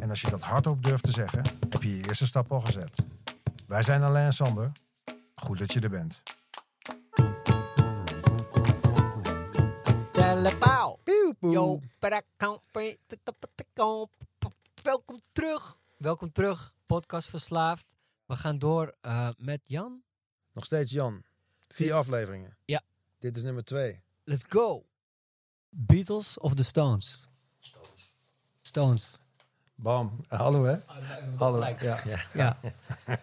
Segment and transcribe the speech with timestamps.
[0.00, 2.92] en als je dat hardop durft te zeggen, heb je je eerste stap al gezet.
[3.68, 4.72] Wij zijn Alain en Sander.
[5.34, 6.20] Goed dat je er bent.
[11.40, 14.10] Yo, petapetakamp.
[14.82, 15.76] Welkom terug.
[15.96, 17.86] Welkom terug, podcast Verslaafd.
[18.26, 20.02] We gaan door eh, met Jan.
[20.52, 21.22] Nog steeds Jan.
[21.68, 22.56] Vier Dit- afleveringen.
[22.64, 22.82] Ja.
[23.18, 24.00] Dit is nummer twee.
[24.24, 24.84] Let's go.
[25.68, 27.28] Beatles of the Stones?
[28.62, 29.18] Stones.
[29.82, 30.24] Bam.
[30.28, 30.76] Hallo hè?
[31.36, 31.66] Hallo.
[31.78, 31.96] Ja.
[32.32, 32.56] Ja.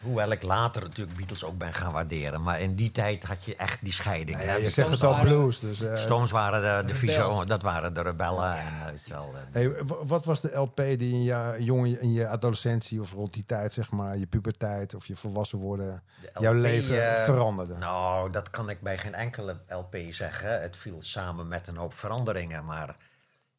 [0.00, 2.42] Hoewel ik later natuurlijk Beatles ook ben gaan waarderen.
[2.42, 4.36] Maar in die tijd had je echt die scheiding.
[4.36, 5.60] Nou ja, je zegt het al blues.
[5.60, 8.58] Dus, eh, Stones waren de, de dat waren de rebellen.
[8.58, 12.12] En, eh, weet je wel, hey, wat was de LP die in je, jonge, in
[12.12, 16.30] je adolescentie of rond die tijd, zeg maar, je puberteit of je volwassen worden, de
[16.40, 17.76] jouw leven eh, veranderde?
[17.76, 20.60] Nou, dat kan ik bij geen enkele LP zeggen.
[20.60, 22.64] Het viel samen met een hoop veranderingen.
[22.64, 22.96] Maar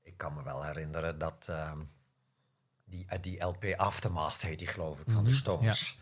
[0.02, 1.78] ik kan me wel herinneren dat ehm,
[2.92, 6.00] die, eh, die LP Aftermath heet die geloof ik, van de Mhm, Stones.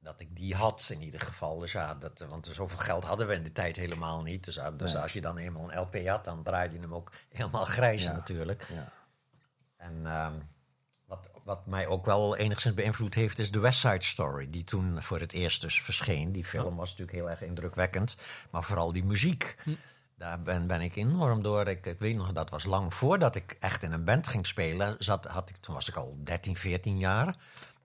[0.00, 1.58] Dat ik die had in ieder geval.
[1.58, 4.44] Dus ja, dat, want zoveel geld hadden we in de tijd helemaal niet.
[4.44, 5.02] Dus, eh, dus Nee.
[5.02, 8.12] als je dan eenmaal een LP had, dan draaide je hem ook helemaal grijs Ja.
[8.12, 8.66] natuurlijk.
[8.72, 8.92] Ja.
[9.76, 10.32] En ehm,
[11.06, 14.50] wat, wat mij ook wel enigszins beïnvloed heeft, is de West Side Story.
[14.50, 16.32] Die toen voor het eerst dus verscheen.
[16.32, 18.16] Die film was natuurlijk heel erg indrukwekkend.
[18.50, 19.56] Maar vooral die muziek.
[20.18, 21.66] Daar ben, ben ik enorm door.
[21.66, 24.96] Ik, ik weet nog, dat was lang voordat ik echt in een band ging spelen.
[24.98, 27.36] Zat, had ik, toen was ik al 13, 14 jaar.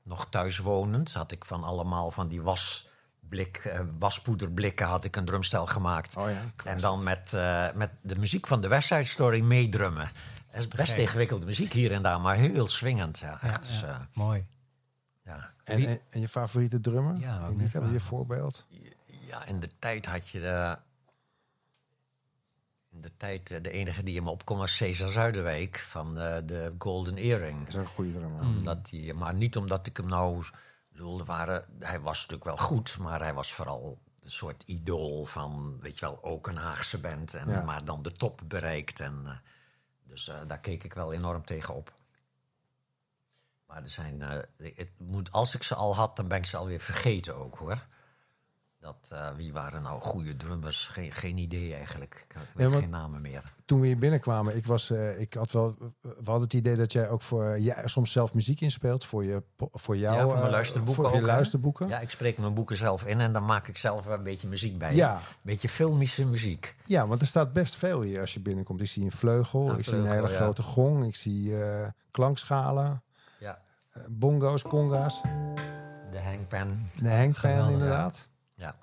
[0.04, 1.14] Nog thuis wonend.
[1.14, 6.16] Had ik van allemaal van die wasblik, eh, waspoederblikken had ik een drumstel gemaakt.
[6.18, 10.12] Oh ja, en dan met, eh, met de muziek van de West Side Story meedrummen.
[10.52, 13.20] Dat is best ingewikkelde muziek hier en daar, maar heel swingend.
[13.20, 13.68] Ja, Ja, echt.
[13.68, 13.88] dus, ja.
[13.88, 14.46] eh, Mooi.
[15.26, 15.52] ja.
[15.64, 17.20] En, en, en je favoriete drummer?
[17.20, 18.02] Ja, je vragen.
[18.02, 18.66] voorbeeld?
[19.08, 20.78] ja, in de tijd had je de...
[22.94, 26.74] In de tijd, eh, de enige die hem opkwam was Cesar Zuiderwijk van eh, de
[26.78, 27.60] Golden Earring.
[27.60, 28.42] Dat is een goede drummer.
[28.42, 30.40] Omdat die, maar niet omdat ik hem nou...
[30.40, 30.52] ik
[30.92, 35.26] bedoel, er waren, hij was natuurlijk wel goed, maar hij was vooral een soort idool
[35.26, 37.34] van, weet je wel, ook een Haagse band.
[37.34, 37.64] En, Ja.
[37.64, 39.00] Maar dan de top bereikt.
[39.00, 39.36] En, eh,
[40.04, 41.94] dus eh, daar keek ik wel enorm tegen op.
[43.68, 44.40] Maar er zijn, eh,
[44.76, 47.86] het moet, als ik ze al had, dan ben ik ze alweer vergeten ook hoor.
[48.84, 50.88] Dat, eh, wie waren nou goede drummers?
[50.88, 52.26] Geen, geen idee eigenlijk.
[52.30, 53.54] Ik weet Ja, geen namen meer.
[53.66, 56.92] Toen we hier binnenkwamen, ik, was, eh, ik had wel, we hadden het idee dat
[56.92, 60.16] jij ook voor jij soms zelf muziek inspeelt voor, je, voor jou.
[60.16, 61.88] Ja, voor mijn eh, luisterboeken Voor je ook, luisterboeken.
[61.88, 64.78] Ja, ik spreek mijn boeken zelf in en dan maak ik zelf een beetje muziek
[64.78, 64.96] bij.
[64.96, 65.16] Ja.
[65.16, 66.76] Een beetje filmische muziek.
[66.86, 68.82] Ja, want er staat best veel hier als je binnenkomt.
[68.82, 70.36] Ik zie een vleugel, ik zie een hele ja.
[70.36, 73.04] grote gong, ik zie eh, klankschalen,
[73.40, 73.60] Ja.
[73.92, 75.22] eh, bongo's, conga's,
[76.12, 76.78] De hangpan.
[77.02, 78.32] de hangpan Geweldig, inderdaad.
[78.56, 78.76] Ja.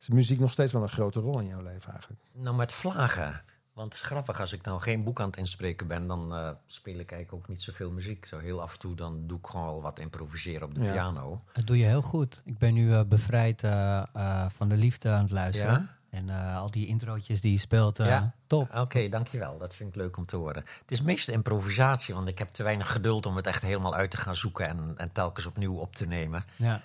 [0.00, 2.20] Is muziek nog steeds wel een grote rol in jouw leven eigenlijk?
[2.32, 3.42] Nou, met vlagen.
[3.72, 6.50] Want het is grappig, als ik nou geen boek aan het inspreken ben, dan eh,
[6.66, 8.26] speel ik eigenlijk ook niet zoveel muziek.
[8.26, 10.92] Zo heel af en toe dan doe ik gewoon wel wat improviseren op de Ja.
[10.92, 11.38] piano.
[11.52, 12.42] Dat doe je heel goed.
[12.44, 15.72] Ik ben nu eh, bevrijd eh, eh, van de liefde aan het luisteren.
[15.72, 15.96] Ja?
[16.10, 18.34] En eh, al die introotjes die je speelt, eh, Ja.
[18.46, 18.74] top.
[18.74, 19.58] Oké, dankjewel.
[19.58, 20.64] Dat vind ik leuk om te horen.
[20.80, 24.10] Het is meestal improvisatie, want ik heb te weinig geduld om het echt helemaal uit
[24.10, 26.44] te gaan zoeken en, en telkens opnieuw op te nemen.
[26.56, 26.80] Ja.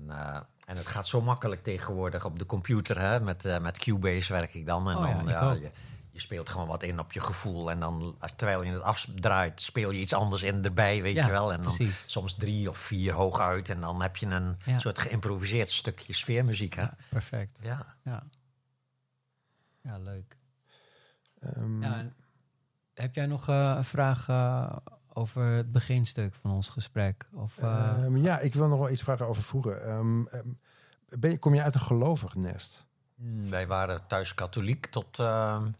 [0.00, 2.98] En, eh, en het gaat zo makkelijk tegenwoordig op de computer.
[3.00, 3.20] Hè?
[3.20, 4.90] Met, eh, met Cubase werk ik dan.
[4.90, 5.70] En Oh ja, dan ik ja, je,
[6.10, 7.70] je speelt gewoon wat in op je gevoel.
[7.70, 11.24] En dan, als- terwijl je het afdraait, speel je iets anders in erbij, weet Ja,
[11.26, 11.52] je wel.
[11.52, 12.04] En dan precies.
[12.10, 13.68] soms drie of vier hooguit.
[13.68, 14.78] En dan heb je een Ja.
[14.78, 16.74] soort geïmproviseerd stukje sfeermuziek.
[16.74, 16.82] Hè?
[16.82, 17.58] ja, perfect.
[17.62, 17.86] Ja.
[18.04, 18.22] Ja,
[19.82, 20.38] ja leuk.
[21.40, 22.14] Ehm, en
[22.94, 24.28] heb jij nog eh, een vraag
[25.12, 27.28] over het beginstuk van ons gesprek?
[27.34, 29.76] Of, eh, ehm, ja, ik wil nog wel iets vragen over vroeger.
[29.76, 30.48] Ehm, ehm,
[31.08, 32.86] ben je, kom je uit een gelovig nest?
[33.14, 35.70] Mm, Wij waren thuis katholiek tot, ehm,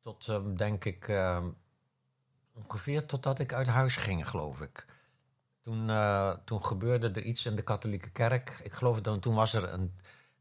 [0.00, 1.46] tot ehm, denk ik, ehm,
[2.52, 4.86] ongeveer totdat ik uit huis ging, geloof ik.
[5.62, 8.60] Toen, eh, toen gebeurde er iets in de katholieke kerk.
[8.62, 9.94] Ik geloof dat toen was er een,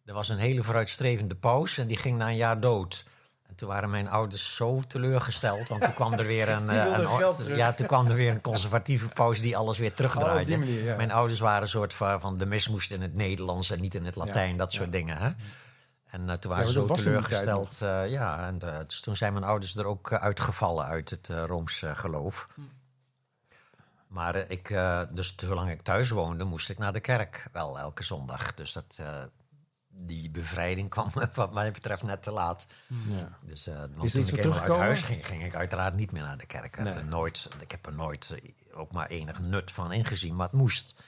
[0.05, 3.05] er was een hele vooruitstrevende paus en die ging na een jaar dood.
[3.51, 6.97] En toen waren mijn ouders zo teleurgesteld, want toen kwam er weer een, eh,
[7.39, 10.57] een, ja, toen kwam er weer een conservatieve paus die alles weer Oh, terugdraaide.
[10.57, 10.95] manier, ja.
[10.95, 13.95] Mijn ouders waren een soort van, van de mis moest in het Nederlands en niet
[13.95, 15.17] in het Latijn, dat soort dingen.
[15.17, 15.29] Hè?
[16.05, 17.81] En eh, toen waren ze maar zo teleurgesteld.
[17.81, 18.57] eh, ja, en
[18.87, 22.47] dus toen zijn mijn ouders er ook uitgevallen uit het Rooms geloof.
[24.07, 24.67] Maar eh, ik,
[25.15, 27.45] dus zolang ik thuis woonde, moest ik naar de kerk.
[27.51, 28.53] Wel elke zondag.
[28.53, 28.99] Dus dat,
[29.93, 32.67] die bevrijding kwam wat mij betreft net te laat.
[33.07, 33.37] Ja.
[33.41, 34.85] Dus uh, want Is er toen iets ik uit teruggekomen?
[34.85, 36.65] huis ging, ging ik uiteraard niet meer naar de kerk.
[36.65, 36.93] Ik heb, Nee.
[36.93, 40.55] er nooit, ik heb er nooit eh, ook maar enig nut van ingezien, maar het
[40.57, 41.03] moest.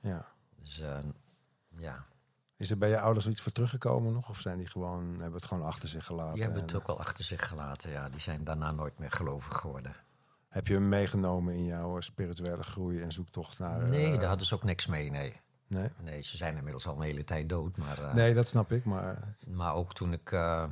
[0.00, 0.26] ja.
[0.60, 0.98] Dus eh,
[1.76, 2.04] ja,
[2.56, 4.28] Is er bij je ouders iets voor teruggekomen nog?
[4.28, 6.34] Of zijn die gewoon, hebben het gewoon achter zich gelaten?
[6.34, 7.90] die hebben en- het ook wel achter zich gelaten.
[7.90, 9.92] Ja, die zijn daarna nooit meer gelovig geworden.
[10.48, 13.88] Heb je hem meegenomen in jouw spirituele groei en zoektocht naar...
[13.88, 15.40] Nee, daar hadden ze ook niks mee, nee.
[15.74, 15.88] Nee?
[16.02, 17.98] Nee, ze zijn inmiddels al een hele tijd dood, maar...
[17.98, 19.36] eh, nee, dat snap ik, maar...
[19.46, 20.32] Maar ook toen ik.
[20.32, 20.64] eh,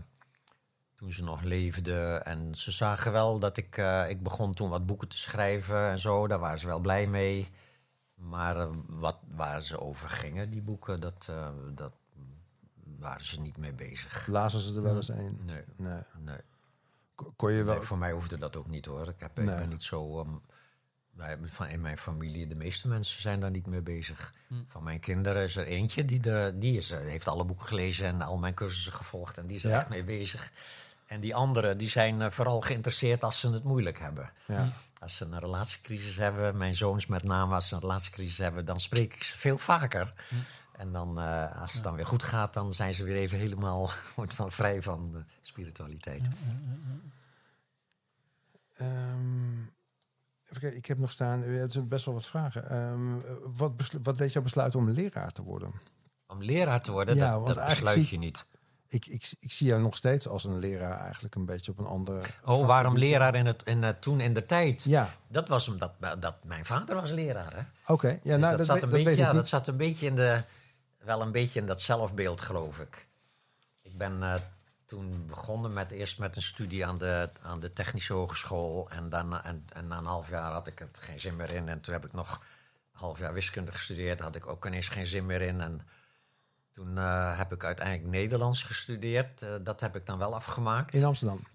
[0.97, 2.25] toen ze nog leefden.
[2.25, 3.77] En ze zagen wel dat ik.
[3.77, 6.27] eh, ik begon toen wat boeken te schrijven en zo.
[6.27, 7.51] Daar waren ze wel blij mee.
[8.15, 11.29] Maar wat, waar ze over gingen, die boeken, dat,
[11.75, 11.93] dat
[12.99, 14.27] waren ze niet mee bezig.
[14.27, 15.39] Lazen ze er wel eens een?
[15.45, 16.01] Nee, Nee.
[16.19, 16.39] nee.
[17.15, 17.75] Ko- Kon je wel...
[17.75, 19.09] Nee, voor mij hoefde dat ook niet hoor.
[19.09, 19.59] Ik, heb, ik Nee.
[19.59, 20.21] ben niet zo.
[20.21, 20.31] ehm,
[21.13, 24.33] wij, van, in mijn familie, de meeste mensen zijn daar niet mee bezig.
[24.49, 24.55] Hm.
[24.69, 28.07] Van mijn kinderen is er eentje die, de, die is, eh, heeft alle boeken gelezen
[28.07, 29.39] en al mijn cursussen gevolgd.
[29.39, 29.79] En die is er Ja.
[29.79, 30.53] echt mee bezig.
[31.07, 34.33] En die anderen die zijn eh, vooral geïnteresseerd als ze het moeilijk hebben.
[34.47, 34.69] Ja.
[35.01, 38.81] Als ze een relatiecrisis hebben, mijn zoons met name, als ze een relatiecrisis hebben, dan
[38.81, 40.13] spreek ik ze veel vaker.
[40.29, 40.35] Hm.
[40.73, 43.91] En dan, eh, als het dan weer goed gaat, dan zijn ze weer even helemaal
[44.17, 46.29] wordt van, vrij van de spiritualiteit.
[48.77, 49.73] Ehm, even
[50.61, 52.71] kijken, ik heb nog staan, u hebt best wel wat vragen.
[52.71, 53.17] Ehm,
[53.57, 55.73] wat, beslu- wat deed jou besluiten om leraar te worden?
[56.27, 58.45] Om leraar te worden, Ja, dat, dat besluit je niet.
[58.89, 61.87] Ik, ik, ik zie jou nog steeds als een leraar eigenlijk een beetje op een
[61.87, 62.21] andere...
[62.45, 64.83] Oh, waarom leraar in het, in, het- toen in de tijd?
[64.85, 67.53] Ja, Dat was omdat dat mijn vader was leraar.
[67.57, 67.93] Hè?
[67.93, 68.09] oké.
[68.09, 70.15] Ja, Dus nou, dat, dat, zat weet, een beetje, ja, dat zat een beetje in
[70.15, 70.43] de,
[70.99, 73.09] wel een beetje in dat zelfbeeld, geloof ik.
[73.83, 74.35] Ik ben eh,
[74.93, 78.89] toen begonnen met eerst met een studie aan de, aan de Technische Hogeschool.
[78.91, 81.69] En, daarna, en, en na een half jaar had ik het geen zin meer in.
[81.69, 84.21] En toen heb ik nog een half jaar wiskunde gestudeerd.
[84.21, 85.61] Had ik ook ineens geen zin meer in.
[85.61, 85.81] En
[86.71, 89.43] toen eh, heb ik uiteindelijk Nederlands gestudeerd.
[89.43, 90.95] Eh, dat heb ik dan wel afgemaakt.
[90.95, 91.47] In Amsterdam.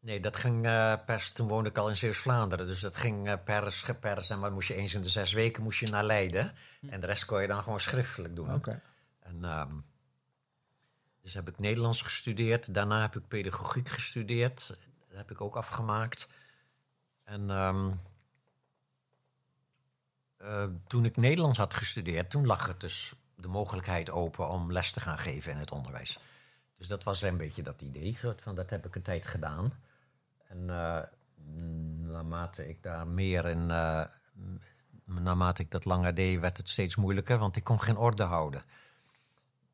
[0.00, 0.62] Nee, dat ging
[1.06, 1.32] pers.
[1.32, 2.66] Toen woonde ik al in Zeeuws-Vlaanderen.
[2.66, 4.30] Dus dat ging pers, gepers.
[4.30, 6.52] En maar moest je eens in de zes weken moest je naar Leiden.
[6.90, 8.54] En de rest kon je dan gewoon schriftelijk doen.
[8.54, 8.80] Oké.
[9.20, 9.72] En, ehm,
[11.22, 12.74] dus heb ik Nederlands gestudeerd.
[12.74, 14.68] Daarna heb ik pedagogiek gestudeerd.
[15.08, 16.28] Dat heb ik ook afgemaakt.
[17.24, 17.90] En ehm,
[20.36, 24.92] eh, toen ik Nederlands had gestudeerd, toen lag het dus de mogelijkheid open om les
[24.92, 26.18] te gaan geven in het onderwijs.
[26.76, 28.18] Dus dat was een beetje dat idee.
[28.36, 29.72] Van, dat heb ik een tijd gedaan.
[30.46, 31.02] En eh,
[32.10, 33.70] naarmate ik daar meer in.
[33.70, 34.04] eh,
[35.04, 38.62] naarmate ik dat langer deed, werd het steeds moeilijker, want ik kon geen orde houden.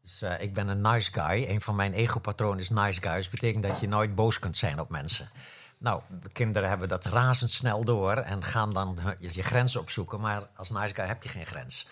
[0.08, 1.44] Dus eh, ik ben een nice guy.
[1.48, 3.14] Een van mijn ego-patronen is nice guy.
[3.14, 5.30] Dus betekent dat je nooit boos kunt zijn op mensen.
[5.78, 10.20] Nou, de kinderen hebben dat razendsnel door en gaan dan je, grenzen opzoeken.
[10.20, 11.88] Maar als nice guy heb je geen grens.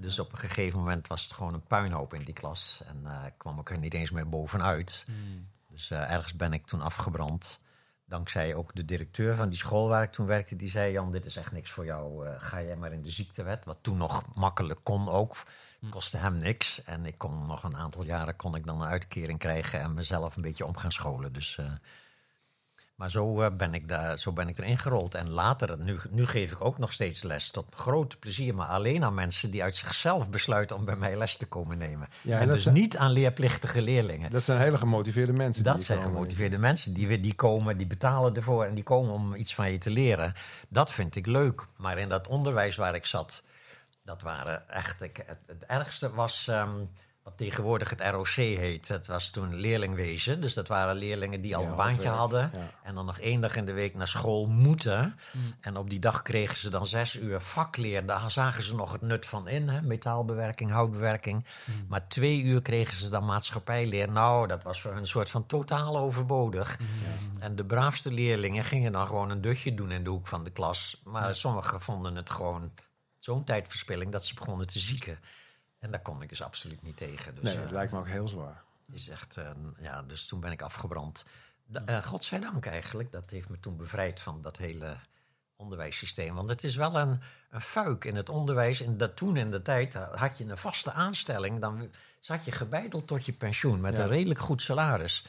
[0.00, 2.80] Dus op een gegeven moment was het gewoon een puinhoop in die klas.
[2.86, 5.06] En eh, kwam ik er niet eens meer bovenuit.
[5.70, 7.60] Dus eh, ergens ben ik toen afgebrand.
[8.08, 10.56] Dankzij ook de directeur van die school waar ik toen werkte.
[10.56, 12.26] Die zei, Jan, dit is echt niks voor jou.
[12.26, 13.64] Eh, ga jij maar in de ziektewet.
[13.64, 15.36] Wat toen nog makkelijk kon ook.
[15.90, 16.82] Kostte hem niks.
[16.82, 19.80] En ik kon nog een aantal jaren kon ik dan een uitkering krijgen.
[19.80, 21.32] En mezelf een beetje om gaan scholen.
[21.32, 21.58] Dus...
[21.58, 21.72] eh,
[22.96, 25.14] maar zo, eh, ben ik daar, zo ben ik erin gerold.
[25.14, 27.50] En later, nu, nu geef ik ook nog steeds les.
[27.50, 31.36] Tot groot plezier, maar alleen aan mensen die uit zichzelf besluiten om bij mij les
[31.36, 32.08] te komen nemen.
[32.22, 34.30] Ja, en dus zijn- niet aan leerplichtige leerlingen.
[34.30, 35.64] Dat zijn hele gemotiveerde mensen.
[35.64, 36.94] Dat zijn gemotiveerde mensen.
[36.94, 39.90] Die, weer- die komen, die betalen ervoor en die komen om iets van je te
[39.90, 40.34] leren.
[40.68, 41.66] Dat vind ik leuk.
[41.76, 43.42] Maar in dat onderwijs waar ik zat,
[44.04, 45.02] dat waren echt...
[45.02, 46.48] Ik, het, het ergste was...
[46.48, 46.70] ehm,
[47.26, 48.88] wat tegenwoordig het ROC heet.
[48.88, 50.40] Dat was toen leerlingwezen.
[50.40, 52.50] Dus dat waren leerlingen die al Ja, een baantje hadden.
[52.52, 52.70] ja.
[52.82, 55.18] En dan nog één dag in de week naar school moeten.
[55.60, 58.06] En op die dag kregen ze dan zes uur vakleer.
[58.06, 59.68] Daar zagen ze nog het nut van in.
[59.68, 59.82] Hè?
[59.82, 61.44] Metaalbewerking, houtbewerking.
[61.88, 64.10] Maar twee uur kregen ze dan maatschappijleer.
[64.12, 66.78] Nou, dat was voor hun een soort van totaal overbodig.
[67.38, 70.50] En de braafste leerlingen gingen dan gewoon een dutje doen in de hoek van de
[70.50, 71.00] klas.
[71.04, 72.72] Maar sommigen vonden het gewoon
[73.18, 75.18] zo'n tijdverspilling dat ze begonnen te zieken.
[75.78, 77.34] En daar kon ik dus absoluut niet tegen.
[77.34, 78.62] Dus, Nee, eh, dat lijkt me ook heel zwaar.
[78.92, 81.24] is echt, eh, ja, dus toen ben ik afgebrand.
[81.84, 84.96] Eh, godzijdank eigenlijk, dat heeft me toen bevrijd van dat hele
[85.56, 86.34] onderwijssysteem.
[86.34, 88.80] Want het is wel een, een fuik in het onderwijs.
[88.80, 91.90] En dat toen in de tijd eh, had je een vaste aanstelling, dan
[92.20, 94.02] zat je gebeiteld tot je pensioen met Ja.
[94.02, 95.24] een redelijk goed salaris.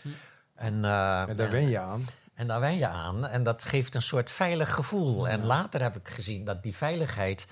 [0.56, 2.06] En, eh, En daar wen je aan.
[2.34, 3.28] en daar wen je aan.
[3.28, 5.28] En dat geeft een soort veilig gevoel.
[5.28, 7.48] En later heb ik gezien dat die veiligheid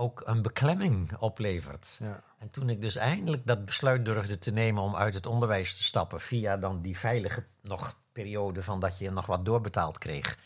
[0.00, 1.96] ook een beklemming oplevert.
[2.00, 2.22] Ja.
[2.38, 5.82] En toen ik dus eindelijk dat besluit durfde te nemen om uit het onderwijs te
[5.82, 10.36] stappen, via dan die veilige nog periode van dat je nog wat doorbetaald kreeg,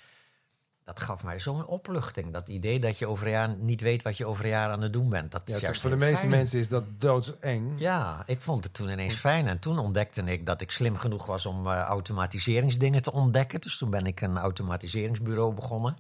[0.85, 2.33] dat gaf mij zo'n opluchting.
[2.33, 4.83] Dat idee dat je over een jaar niet weet wat je over een jaar aan
[4.83, 5.33] het doen bent.
[5.33, 6.31] Dat is Ja, juist voor de meeste fijn.
[6.31, 7.73] mensen is dat doodseng.
[7.77, 9.47] Ja, ik vond het toen ineens fijn.
[9.47, 13.61] En toen ontdekte ik dat ik slim genoeg was om eh, automatiseringsdingen te ontdekken.
[13.61, 15.97] Dus toen ben ik een automatiseringsbureau begonnen.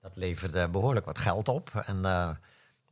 [0.00, 1.82] Dat leverde behoorlijk wat geld op.
[1.86, 2.30] En eh,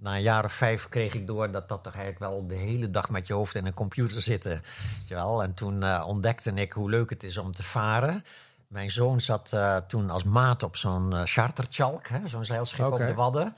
[0.03, 2.91] na een jaar of vijf kreeg ik door dat dat toch eigenlijk wel de hele
[2.91, 4.51] dag met je hoofd in een computer zitten.
[4.51, 5.43] Weet je wel?
[5.43, 8.25] En toen eh, ontdekte ik hoe leuk het is om te varen.
[8.73, 13.15] Mijn zoon zat eh, toen als maat op zo'n eh, charterchalk, zo'n zeilschip op de
[13.15, 13.57] Wadden.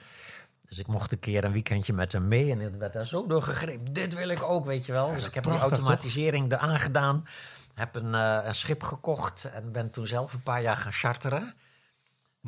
[0.68, 3.26] Dus ik mocht een keer een weekendje met hem mee en het werd daar zo
[3.26, 3.92] doorgegrepen.
[3.92, 5.10] Dit wil ik ook, weet je wel.
[5.12, 7.26] Dus ik heb die automatisering eraan gedaan.
[7.74, 11.54] Heb een, eh, een schip gekocht en ben toen zelf een paar jaar gaan charteren.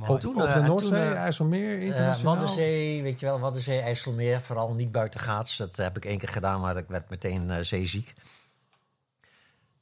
[0.07, 2.37] Op, toen, op eh, de en Noordzee, toen, eh, IJsselmeer, Eh, internationaal.
[2.37, 5.57] Waddenzee, weet je wel, Waddenzee, IJsselmeer, vooral niet buitengaats.
[5.57, 8.15] Dat heb ik één keer gedaan, maar ik werd meteen eh, zeeziek.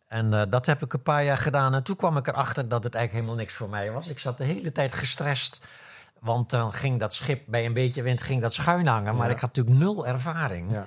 [0.09, 1.75] En eh, dat heb ik een paar jaar gedaan.
[1.75, 4.09] En toen kwam ik erachter dat het eigenlijk helemaal niks voor mij was.
[4.09, 5.64] Ik zat de hele tijd gestrest.
[6.21, 9.16] Want dan ging dat schip bij een beetje wind ging dat schuin hangen.
[9.16, 9.35] Maar Ja.
[9.35, 10.73] ik had natuurlijk nul ervaring.
[10.73, 10.87] Ja.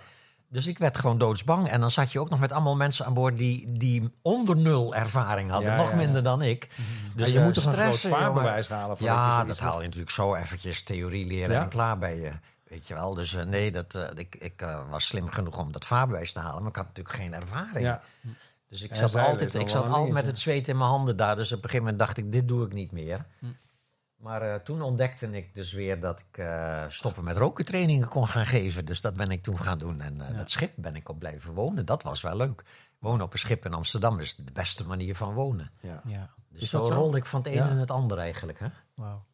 [0.50, 1.70] Dus ik werd gewoon doodsbang.
[1.70, 4.96] En dan zat je ook nog met allemaal mensen aan boord die, die onder nul
[4.96, 5.72] ervaring hadden.
[5.72, 6.70] Ja, nog minder dan ik.
[7.18, 8.98] Dus je eh, moet toch een groot vaarbewijs halen?
[9.00, 11.62] Ja, dat haal je natuurlijk zo eventjes theorie leren Ja?
[11.62, 12.32] en klaar ben je.
[12.64, 13.14] Weet je wel.
[13.14, 16.60] Dus eh, nee, dat, eh, ik, ik was slim genoeg om dat vaarbewijs te halen.
[16.62, 17.80] Maar ik had natuurlijk geen ervaring.
[17.80, 18.02] Ja.
[18.70, 21.36] Dus ik Ja, zat altijd, ik zat altijd met het zweet in mijn handen daar.
[21.36, 23.26] Dus op een gegeven moment dacht ik, dit doe ik niet meer.
[23.40, 23.46] Hm.
[24.18, 26.46] Maar toen ontdekte ik dus weer dat ik
[26.88, 28.86] stoppen met rokentrainingen kon gaan geven.
[28.86, 30.02] Dus dat ben ik toen gaan doen.
[30.02, 31.86] En dat schip ben ik op blijven wonen.
[31.86, 32.64] Dat was wel leuk.
[33.00, 35.72] Wonen op een schip in Amsterdam is de beste manier van wonen.
[35.80, 36.02] Ja.
[36.06, 36.94] Ja, Dus Is zo, dat zo?
[36.94, 37.70] rolde ik van het een Ja.
[37.70, 38.60] in het ander eigenlijk.
[38.60, 38.68] Hè?
[38.96, 39.26] wauw.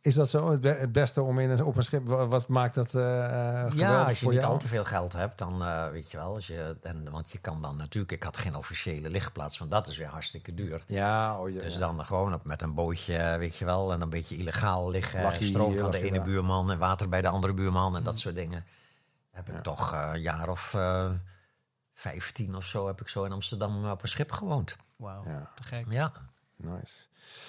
[0.00, 0.50] Is dat zo?
[0.50, 2.06] Het, be- het beste om in een, op een schip...
[2.08, 4.52] Wat, maakt dat eh eh, Ja, geweldig als je voor niet jou?
[4.52, 6.34] al te veel geld hebt, dan eh, weet je wel.
[6.34, 9.86] Als je, en, want je kan dan natuurlijk, ik had geen officiële lichtplaats, want dat
[9.86, 10.84] is weer hartstikke duur.
[10.86, 11.78] Ja, oh, ja, Dus ja.
[11.80, 15.22] dan gewoon op, met een bootje, weet je wel, en een beetje illegaal liggen.
[15.22, 16.24] Lag je stroom hier, van de ene daar.
[16.24, 18.18] buurman en water bij de andere buurman en dat Mm.
[18.20, 18.64] soort dingen.
[19.30, 21.10] Heb ik toch eh, een jaar of eh
[22.00, 24.76] 15 of zo heb ik zo in Amsterdam eh, op een schip gewoond.
[24.96, 25.50] Wauw, Ja.
[25.54, 25.84] te gek.
[25.88, 26.12] Ja,
[26.56, 27.04] Nice.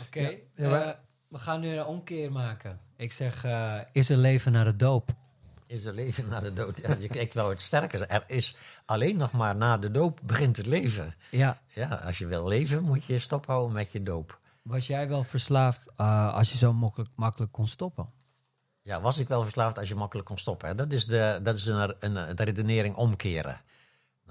[0.05, 0.93] Oké, Ja, ja, maar- eh,
[1.27, 2.79] we gaan nu een omkeer maken.
[2.96, 5.10] Ik zeg, eh, is er leven na de doop?
[5.67, 6.77] is er leven na de dood?
[6.77, 8.08] Ja, je kijkt wel het sterker.
[8.08, 8.55] Er is
[8.86, 11.13] alleen nog maar na de doop begint het leven.
[11.29, 14.39] Ja, Ja, als je wil leven, moet je stophouden met je doop.
[14.62, 18.10] was jij wel verslaafd eh, als je zo makkelijk, makkelijk kon stoppen?
[18.81, 20.67] Ja, was ik wel verslaafd als je makkelijk kon stoppen.
[20.67, 20.75] Hè?
[20.75, 23.62] Dat is, de, dat is een, een, een redenering omkeren,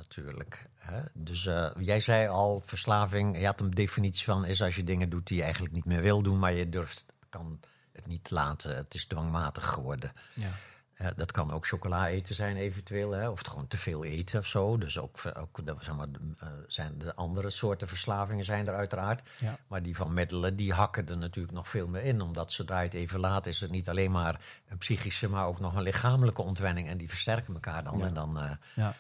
[0.01, 0.67] natuurlijk.
[0.75, 1.01] Hè?
[1.15, 4.45] Dus eh, jij zei al, verslaving, je had een definitie van...
[4.45, 6.39] is als je dingen doet die je eigenlijk niet meer wil doen...
[6.39, 7.61] maar je durft, kan
[7.93, 8.77] het niet laten.
[8.77, 10.13] Het is dwangmatig geworden.
[10.35, 10.51] Ja.
[10.95, 13.29] Eh, dat kan ook chocola eten zijn eventueel, hè?
[13.29, 14.79] of gewoon te veel eten of zo.
[14.79, 16.07] Dus ook, ook de- zeg maar,
[16.39, 19.29] eh, zijn de andere soorten verslavingen zijn er uiteraard.
[19.39, 19.59] Ja.
[19.67, 22.21] Maar die van middelen, die hakken er natuurlijk nog veel meer in.
[22.21, 25.61] Omdat zodra je het even laat, is het niet alleen maar een psychische, maar ook
[25.61, 26.89] nog een lichamelijke ontwenning.
[26.89, 27.99] En die versterken elkaar dan.
[27.99, 28.05] Ja.
[28.07, 28.95] En, dan eh, Ja.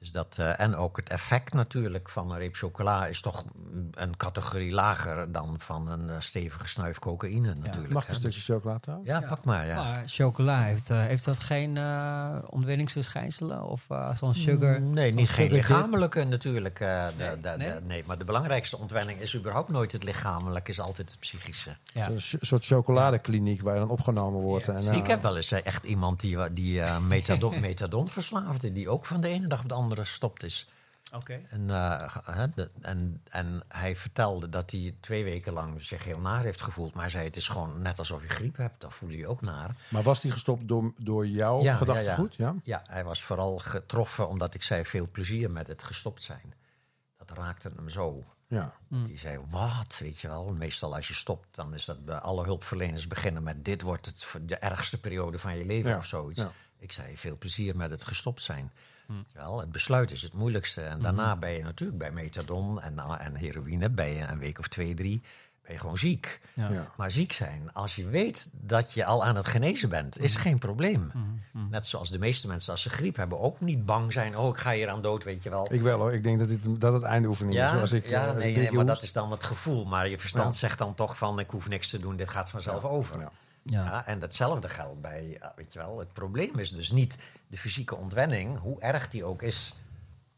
[0.00, 3.44] Dus dat, eh, en ook het effect natuurlijk van een reep chocola is toch
[3.90, 7.92] een categorie lager dan van een eh, stevige snuif cocaïne natuurlijk.
[7.92, 8.14] Mag ik hè.
[8.14, 9.10] een stukje chocola trouwens?
[9.10, 9.26] Ja, Ja.
[9.28, 9.66] pak maar.
[9.66, 9.82] Ja.
[9.82, 13.62] Maar chocola, heeft, eh, heeft dat geen eh ontwinningsverschijnselen?
[13.64, 14.80] Of eh, zo'n sugar?
[14.80, 15.68] Nee, niet geen sugar dip?
[15.68, 16.80] lichamelijke natuurlijk.
[16.80, 17.80] eh, de- Nee, de- de- nee?
[17.80, 21.76] nee, maar de belangrijkste ontwenning is überhaupt nooit het lichamelijke, is altijd het psychische.
[21.94, 22.04] Ja.
[22.04, 24.66] Zo'n ch- soort chocoladekliniek waar je dan opgenomen wordt.
[24.66, 28.72] Ja, en, eh, Ik heb wel eens echt iemand die, die eh, methadon, methadon verslaafde,
[28.72, 30.68] die ook van de ene dag op de andere gestopt is.
[31.12, 31.40] Oké.
[31.48, 32.16] En, eh,
[32.80, 36.92] en, en hij vertelde dat hij twee weken lang zich heel naar heeft gevoeld.
[36.94, 39.26] Maar hij zei, het is gewoon net alsof je griep hebt, dan voel je je
[39.26, 39.76] ook naar.
[39.88, 42.34] Maar was die gestopt door, door jouw Ja, gedachtegoed?
[42.34, 46.54] Ja, Ja, hij was vooral getroffen omdat ik zei, veel plezier met het gestopt zijn.
[47.16, 48.24] Dat raakte hem zo.
[48.46, 48.72] ja.
[48.88, 50.52] Die zei, wat, weet je wel.
[50.52, 53.64] Meestal als je stopt, dan is dat bij alle hulpverleners beginnen met...
[53.64, 56.40] dit wordt het, de ergste periode van je leven Ja, of zoiets.
[56.40, 56.50] ja.
[56.78, 58.72] Ik zei, veel plezier met het gestopt zijn.
[59.10, 59.38] Hm.
[59.38, 60.80] Wel, het besluit is het moeilijkste.
[60.82, 63.90] En daarna ben je natuurlijk bij methadon en, en heroïne...
[63.90, 65.22] ben je een week of twee, drie,
[65.62, 66.40] ben je gewoon ziek.
[66.54, 66.68] Ja.
[66.70, 66.90] Ja.
[66.96, 70.40] Maar ziek zijn, als je weet dat je al aan het genezen bent, is Hm.
[70.40, 71.12] geen probleem.
[71.70, 74.36] Net zoals de meeste mensen als ze griep hebben ook niet bang zijn...
[74.36, 75.72] oh, ik ga hier aan dood, weet je wel.
[75.72, 76.12] Ik wel hoor.
[76.12, 77.60] Ik denk dat dit dat het eindoefening is.
[77.60, 79.44] Ja, Zoals ik, ja eh, als nee, ik nee, drie maar dat is dan het
[79.44, 79.84] gevoel.
[79.84, 80.60] Maar je verstand Ja.
[80.60, 81.38] zegt dan toch van...
[81.38, 83.28] ik hoef niks te doen, dit gaat vanzelf over.
[83.62, 84.06] Ja.
[84.06, 87.96] En datzelfde geldt bij, ja, weet je wel, het probleem is dus niet de fysieke
[87.96, 89.74] ontwenning, hoe erg die ook is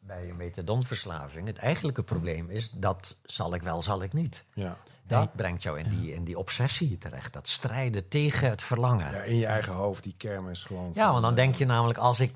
[0.01, 1.47] bij een methadonverslaving.
[1.47, 4.45] Het eigenlijke probleem is dat zal ik wel, zal ik niet.
[4.55, 4.77] Ja.
[5.07, 7.33] Dat brengt jou in, die, in die obsessie terecht.
[7.33, 9.11] Dat strijden tegen het verlangen.
[9.11, 10.91] ja, in je eigen hoofd, die kermis gewoon.
[10.95, 12.33] Ja, van, want dan eh, denk je namelijk, als ik,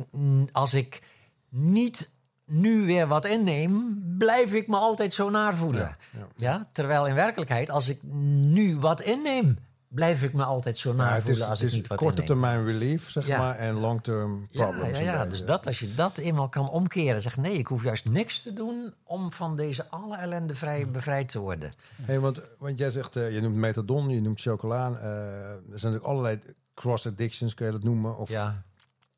[0.52, 1.02] als ik
[1.48, 2.10] niet
[2.44, 5.96] nu weer wat inneem, blijf ik me altijd zo naar voelen.
[6.10, 9.58] Ja, Ja, terwijl in werkelijkheid, als ik nu wat inneem,
[9.96, 12.64] blijf ik me altijd zo Ja, navoelen het is, als ik niet wat korte termijn
[12.64, 13.38] relief, zeg Ja.
[13.38, 14.98] maar, en long-term Ja, problems.
[14.98, 18.04] ja, ja, dus dat, als je dat eenmaal kan omkeren, zeg nee, ik hoef juist
[18.04, 21.72] niks te doen om van deze alle ellende vrij, bevrijd te worden.
[22.02, 24.96] Hey, want, want jij zegt, eh, je noemt methadon, je noemt chocolaan.
[24.96, 25.04] eh,
[25.50, 26.40] er zijn natuurlijk allerlei
[26.74, 28.16] cross-addictions, kun je dat noemen.
[28.16, 28.62] Of Ja,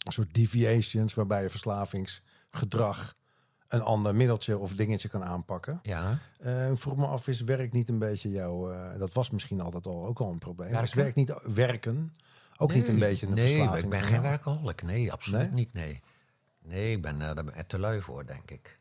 [0.07, 3.15] een soort deviations, waarbij je verslavingsgedrag
[3.69, 5.81] een ander middeltje of dingetje kan aanpakken.
[5.83, 6.19] ja.
[6.39, 8.71] Eh, vroeg me af, is werk niet een beetje jouw...
[8.73, 10.73] eh, dat was misschien altijd al ook al een probleem.
[10.73, 11.25] maar Is Werken?
[11.27, 12.13] werk niet werken
[12.61, 13.85] ook niet een beetje een nee, verslaving?
[13.85, 14.83] ik ben geen werkaholic.
[14.83, 15.51] Nee, absoluut Nee?
[15.51, 15.73] niet.
[15.73, 16.01] Nee,
[16.63, 18.79] nee ik ben eh, daar ben ik te lui voor, denk ik.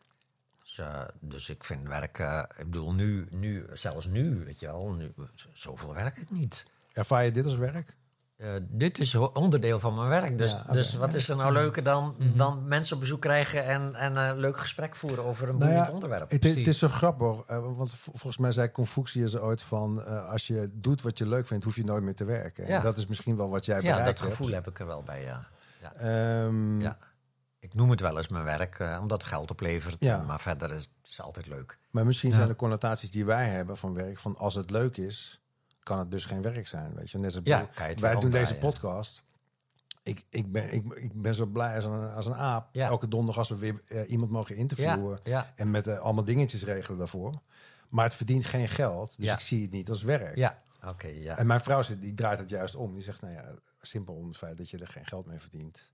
[0.63, 2.19] Dus, eh, dus ik vind werk...
[2.19, 5.13] eh, ik bedoel, nu, nu, zelfs nu, weet je wel, nu,
[5.53, 6.65] zoveel werk ik niet.
[6.93, 7.95] Ervaar je dit als werk?
[8.37, 10.37] Eh, dit is onderdeel van mijn werk.
[10.37, 13.95] Dus, Ja, dus wat is er nou leuker dan, dan mensen op bezoek krijgen en,
[13.95, 16.31] en een leuk gesprek voeren over een Nou ja, boeiend onderwerp?
[16.31, 20.01] Het, het is zo grappig, eh, want volgens mij zei Confucius ooit van...
[20.03, 22.67] eh, als je doet wat je leuk vindt, hoef je nooit meer te werken.
[22.67, 22.75] Ja.
[22.77, 24.65] En dat is misschien wel wat jij Ja, bereikt dat gevoel hebt.
[24.65, 25.47] heb ik er wel bij, ja.
[25.81, 25.93] ja.
[25.93, 26.97] Ehm, Ja.
[27.59, 29.95] Ik noem het wel eens mijn werk, eh, omdat het geld oplevert.
[29.99, 30.23] Ja.
[30.23, 31.79] Maar verder is het altijd leuk.
[31.91, 32.35] Maar misschien Ja.
[32.35, 34.19] zijn de connotaties die wij hebben van werk...
[34.19, 35.41] van als het leuk is,
[35.87, 36.93] kan het dus geen werk zijn.
[36.95, 37.17] Weet je?
[37.17, 39.23] Net als Ja, wij doen deze podcast.
[40.03, 42.69] Ik, ik, ben, ik, ik ben zo blij als een, als een aap.
[42.71, 42.87] Ja.
[42.87, 45.19] Elke donderdag als we weer eh, iemand mogen interviewen...
[45.23, 47.33] ja, en met eh, allemaal dingetjes regelen daarvoor.
[47.89, 49.33] Maar het verdient geen geld, dus Ja.
[49.33, 50.35] ik zie het niet als werk.
[50.35, 50.61] ja.
[50.85, 51.37] Oké, ja.
[51.37, 52.93] En mijn vrouw zit, die draait het juist om.
[52.93, 55.93] Die zegt, nou ja, simpel om het feit dat je er geen geld mee verdient.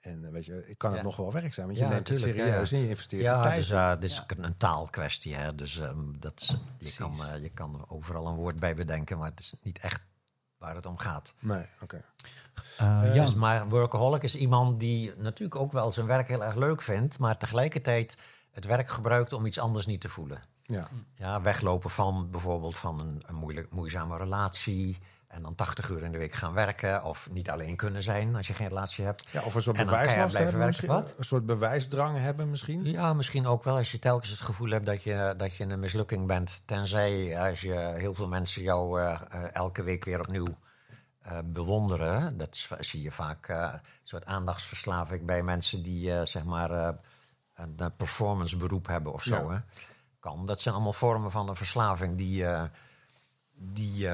[0.00, 1.04] En eh, weet je, ik kan het Ja.
[1.04, 3.28] nog wel werk zijn, want Ja, je neemt het ja, serieus en je investeert de
[3.28, 3.56] Ja, tijd.
[3.56, 4.24] dus eh, het is Ja.
[4.36, 5.34] een, taalkwestie.
[5.34, 5.54] Hè?
[5.54, 9.30] Dus ehm, dat, is- je, kan, eh, je kan overal een woord bij bedenken, maar
[9.30, 10.02] het is niet echt
[10.58, 11.34] waar het om gaat.
[11.40, 12.04] Nee, oké.
[12.78, 16.82] Jan, Dus, maar workaholic is iemand die natuurlijk ook wel zijn werk heel erg leuk
[16.82, 18.18] vindt, maar tegelijkertijd
[18.50, 20.42] het werk gebruikt om iets anders niet te voelen.
[20.62, 20.88] Ja.
[21.14, 24.98] Ja, weglopen van bijvoorbeeld van een, een moeilijk, moeizame relatie
[25.38, 28.46] en dan 80 uur in de week gaan werken of niet alleen kunnen zijn als
[28.46, 29.28] je geen relatie hebt.
[29.30, 31.04] ja, of een soort bewijslast hebben werken.
[31.16, 32.84] Een soort bewijsdrang hebben misschien.
[32.84, 35.80] Ja, misschien ook wel als je telkens het gevoel hebt dat je, dat je een
[35.80, 36.62] mislukking bent.
[36.66, 40.58] Tenzij als je heel veel mensen jou eh, eh, elke week weer opnieuw
[41.20, 42.36] eh, bewonderen.
[42.36, 46.70] Dat zie je vaak een soort aandachtsverslaving bij mensen die zeg maar
[47.54, 49.36] een eh, performance beroep hebben of zo.
[49.36, 49.50] Ja.
[49.50, 49.58] Hè?
[50.20, 50.46] Kan.
[50.46, 52.44] Dat zijn allemaal vormen van een verslaving die,
[53.52, 54.08] die,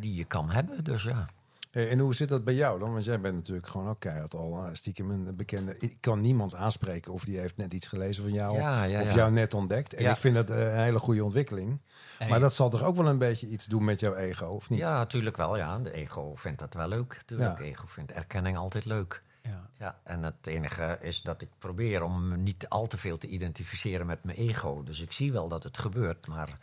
[0.00, 0.84] die je kan hebben.
[0.84, 1.26] Dus ja.
[1.70, 2.92] Hey, en hoe zit dat bij jou dan?
[2.92, 5.76] Want jij bent natuurlijk gewoon ook keihard al eh, stiekem een bekende...
[5.78, 8.56] Ik kan niemand aanspreken of die heeft net iets gelezen van jou...
[8.56, 9.14] Ja, ja, of ja.
[9.14, 9.94] jou net ontdekt.
[9.94, 10.10] En Ja.
[10.10, 11.80] ik vind dat eh, een hele goede ontwikkeling.
[12.18, 14.70] hey, Maar dat zal toch ook wel een beetje iets doen met jouw ego, of
[14.70, 14.78] niet?
[14.78, 15.56] Ja, natuurlijk wel.
[15.56, 15.78] Ja.
[15.78, 17.14] De ego vindt dat wel leuk.
[17.16, 17.58] Natuurlijk.
[17.58, 17.64] Ja.
[17.64, 19.22] ego vindt erkenning altijd leuk.
[19.42, 19.68] ja.
[19.78, 23.28] Ja, en het enige is dat ik probeer om me niet al te veel te
[23.28, 24.82] identificeren met mijn ego.
[24.82, 26.58] Dus ik zie wel dat het gebeurt, maar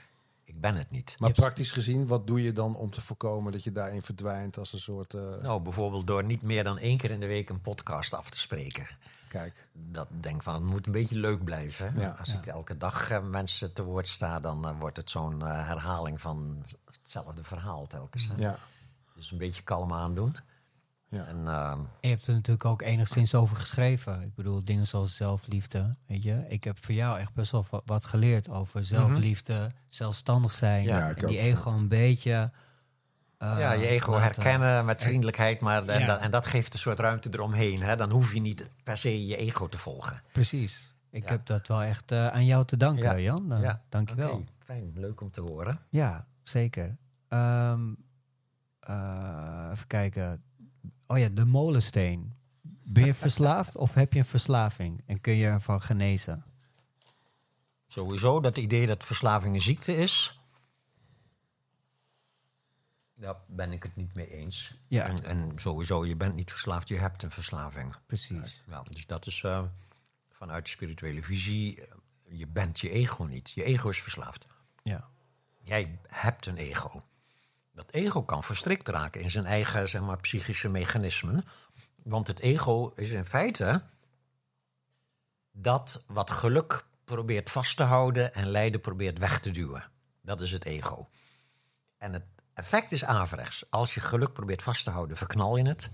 [0.56, 1.16] ik ben het niet.
[1.20, 4.74] Maar praktisch gezien, wat doe je dan om te voorkomen dat je daarin verdwijnt als
[4.74, 5.14] een soort...
[5.14, 8.30] eh, Nou, bijvoorbeeld door niet meer dan één keer in de week een podcast af
[8.30, 8.88] te spreken.
[9.28, 11.94] Kijk, Dat denk van, het moet een beetje leuk blijven.
[12.00, 12.16] Ja.
[12.20, 12.38] Als Ja.
[12.38, 16.22] ik elke dag eh, mensen te woord sta, dan eh, wordt het zo'n eh, herhaling
[16.22, 18.28] van hetzelfde verhaal telkens.
[18.28, 18.34] hè.
[18.38, 18.58] ja.
[19.16, 20.36] Dus een beetje kalm aandoen.
[21.14, 21.26] Ja.
[21.26, 24.22] En ehm, Je hebt er natuurlijk ook enigszins over geschreven.
[24.22, 25.96] Ik bedoel, dingen zoals zelfliefde.
[26.08, 30.84] Weet je, ik heb voor jou echt best wel wat geleerd over zelfliefde, zelfstandig zijn.
[30.84, 31.08] Ja, Mhm.
[31.20, 31.44] en die ook.
[31.44, 32.52] ego een beetje.
[33.38, 36.06] eh, ja, je ego laten- herkennen met vriendelijkheid, maar en, Ja.
[36.06, 37.82] dat, en dat geeft een soort ruimte eromheen.
[37.82, 37.96] Hè?
[37.96, 40.22] Dan hoef je niet per se je ego te volgen.
[40.32, 40.96] Precies.
[41.10, 41.30] Ik Ja.
[41.30, 43.20] heb dat wel echt eh, aan jou te danken, Ja.
[43.20, 43.54] Jan.
[43.54, 44.32] Uh, Ja, Dankjewel.
[44.34, 45.80] Oké, fijn, leuk om te horen.
[45.90, 46.98] Ja, zeker.
[47.28, 47.94] Ehm,
[48.80, 50.44] eh, even kijken.
[51.14, 52.34] Oh ja, de molensteen.
[52.62, 55.04] Ben je verslaafd of heb je een verslaving?
[55.06, 56.44] En kun je ervan genezen?
[57.88, 60.38] Sowieso dat idee dat verslaving een ziekte is,
[63.16, 64.76] daar ben ik het niet mee eens.
[64.88, 65.06] Ja.
[65.06, 67.96] En, en sowieso, je bent niet verslaafd, je hebt een verslaving.
[68.06, 68.64] Precies.
[68.68, 69.64] Ja, dus dat is eh,
[70.30, 73.52] vanuit spirituele visie, eh, je bent je ego niet.
[73.52, 74.48] Je ego is verslaafd.
[74.84, 75.08] Ja.
[75.62, 77.04] Jij hebt een ego.
[77.94, 81.46] Ego kan verstrikt raken in zijn eigen zeg maar, psychische mechanismen.
[82.04, 83.84] Want het ego is in feite
[85.52, 89.84] dat wat geluk probeert vast te houden en lijden probeert weg te duwen.
[90.22, 91.10] Dat is het ego.
[91.98, 93.66] En het effect is averechts.
[93.70, 95.90] Als je geluk probeert vast te houden, verknal je het.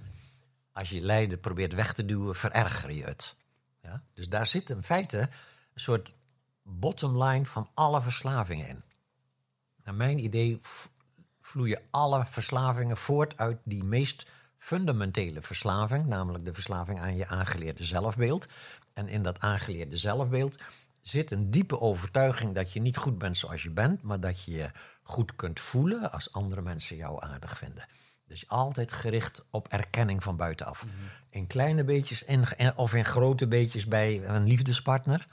[0.73, 3.35] Als je lijden probeert weg te duwen, vererger je het.
[3.81, 4.03] Ja?
[4.13, 5.29] Dus daar zit in feite een
[5.79, 6.13] soort
[6.63, 8.83] bottom line van alle verslavingen in.
[9.83, 10.59] Naar mijn idee
[11.49, 14.25] vloeien alle verslavingen voort uit die meest
[14.57, 18.47] fundamentele verslaving, namelijk de verslaving aan je aangeleerde zelfbeeld.
[18.93, 20.57] En in dat aangeleerde zelfbeeld
[21.01, 24.51] zit een diepe overtuiging dat je niet goed bent zoals je bent, maar dat je
[24.51, 24.71] je
[25.03, 27.85] goed kunt voelen als andere mensen jou aardig vinden.
[28.27, 30.85] Dus altijd gericht op erkenning van buitenaf.
[31.29, 35.27] In kleine beetjes in, of in grote beetjes bij een liefdespartner.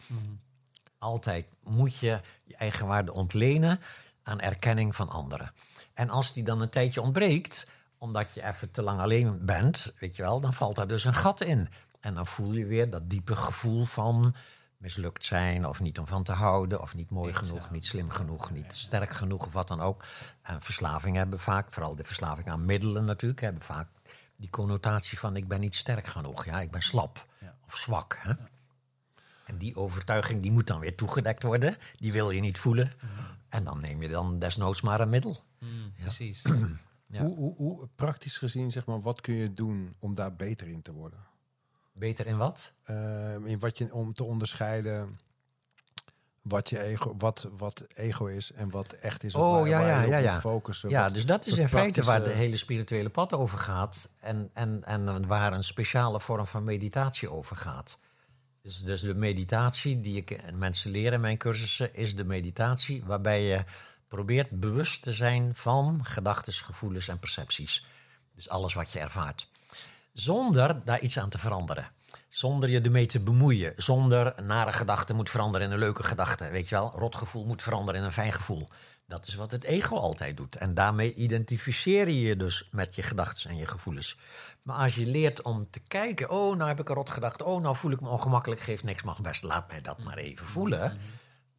[0.99, 3.81] Altijd moet je je eigen waarde ontlenen
[4.23, 5.53] aan erkenning van anderen.
[5.97, 7.67] En als die dan een tijdje ontbreekt,
[7.99, 11.15] omdat je even te lang alleen bent, weet je wel, dan valt daar dus een
[11.15, 11.69] gat in.
[12.01, 14.35] En dan voel je weer dat diepe gevoel van
[14.77, 18.51] mislukt zijn, of niet om van te houden, of niet mooi genoeg, niet slim genoeg,
[18.51, 20.05] niet sterk genoeg, of wat dan ook.
[20.43, 23.89] En verslavingen hebben vaak, vooral de verslaving aan middelen natuurlijk, hebben vaak
[24.37, 27.27] die connotatie van ik ben niet sterk genoeg, ja, ik ben slap
[27.67, 28.19] of zwak.
[28.21, 28.33] Hè?
[29.47, 32.93] En die overtuiging die moet dan weer toegedekt worden, die wil je niet voelen.
[33.49, 35.37] En dan neem je dan desnoods maar een middel.
[36.01, 36.43] Precies.
[37.09, 37.23] Ja.
[37.23, 40.83] Hoe, hoe, hoe, praktisch gezien, zeg maar, wat kun je doen om daar beter in
[40.83, 41.19] te worden?
[41.93, 42.73] Beter in wat?
[42.83, 45.19] Eh, in wat je, om te onderscheiden
[46.43, 49.35] wat, je ego, wat, wat ego is en wat echt is.
[49.35, 50.41] Oh, waar- ja, waar je ja, op ja, ja.
[50.41, 50.91] focussen.
[50.91, 54.11] Ja, Wat- dus dat is in feite waar de hele spirituele pad over gaat.
[54.21, 57.99] En, en, en waar een speciale vorm van meditatie over gaat.
[58.67, 63.05] Dus, dus de meditatie die ik en mensen leren in mijn cursussen, is de meditatie
[63.05, 63.65] waarbij je
[64.09, 67.87] probeert bewust te zijn van gedachten, gevoelens en percepties.
[68.35, 69.49] Dus alles wat je ervaart.
[70.13, 71.91] Zonder daar iets aan te veranderen.
[72.29, 73.73] Zonder je ermee te bemoeien.
[73.77, 76.51] Zonder nare gedachte moet veranderen in een leuke gedachte.
[76.51, 78.69] Weet je wel, rotgevoel moet veranderen in een fijn gevoel.
[79.07, 80.57] Dat is wat het ego altijd doet.
[80.57, 84.19] En daarmee identificeer je je dus met je gedachten en je gevoelens.
[84.63, 87.43] Maar als je leert om te kijken, oh, nou heb ik een rot gedacht.
[87.43, 90.47] Oh, nou voel ik me ongemakkelijk, geeft niks, mag best, laat mij dat maar even
[90.47, 90.99] voelen.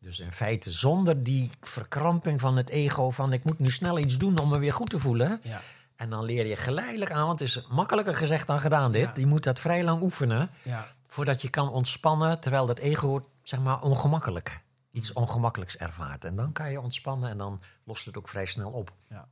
[0.02, 4.18] Dus in feite zonder die verkramping van het ego van ik moet nu snel iets
[4.18, 5.40] doen om me weer goed te voelen.
[5.44, 5.62] Ja.
[5.98, 9.06] En dan leer je geleidelijk aan, want het is makkelijker gezegd dan gedaan dit.
[9.06, 9.12] Ja.
[9.16, 10.88] Je moet dat vrij lang oefenen Ja.
[11.08, 16.26] voordat je kan ontspannen, terwijl dat ego, zeg maar, ongemakkelijk, iets ongemakkelijks ervaart.
[16.26, 18.92] En dan kan je ontspannen en dan lost het ook vrij snel op.
[19.10, 19.28] Ja.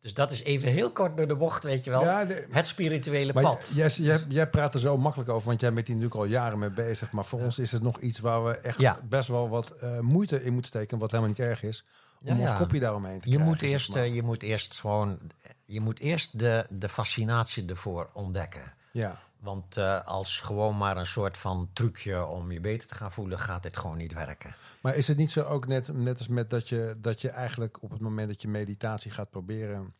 [0.00, 2.02] Dus dat is even heel kort door de bocht, weet je wel.
[2.02, 3.72] Ja, de- het spirituele Maar pad.
[3.74, 6.58] jij, jij, jij praat er zo makkelijk over, want jij bent hier natuurlijk al jaren
[6.58, 7.12] mee bezig.
[7.12, 8.98] Maar voor ons is het nog iets waar we echt Ja.
[9.08, 11.84] best wel wat eh, moeite in moeten steken, wat helemaal niet erg is.
[12.20, 12.56] Om Ja, ons ja.
[12.56, 13.46] kopje daaromheen te Je krijgen.
[13.46, 14.02] moet, zeg eerst, maar.
[14.02, 15.18] eh, je moet eerst gewoon,
[15.64, 18.72] je moet eerst de, de fascinatie ervoor ontdekken.
[18.92, 19.24] ja.
[19.36, 23.38] Want eh, als gewoon maar een soort van trucje om je beter te gaan voelen,
[23.38, 24.54] gaat dit gewoon niet werken.
[24.80, 27.82] Maar is het niet zo ook net, net als met dat je, dat je eigenlijk
[27.82, 29.94] op het moment dat je meditatie gaat proberen,